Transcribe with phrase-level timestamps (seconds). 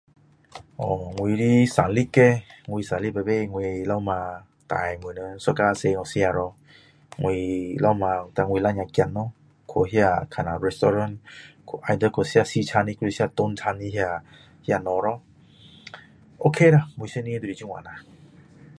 [0.79, 0.83] 哦
[1.17, 1.43] 我的
[1.75, 1.99] 生日叻
[2.69, 3.57] 我生日每次我
[3.89, 4.11] 老婆
[4.71, 6.39] 带我们一家出去吃咯
[7.23, 7.25] 我
[7.83, 9.19] 老婆带我两个孩子咯
[9.71, 11.15] 去那看下那 restaurant
[11.87, 14.23] either 去吃西餐的还是中餐的那
[14.65, 15.21] 那东西咯
[16.43, 17.91] ok 啦每一年就是这样啦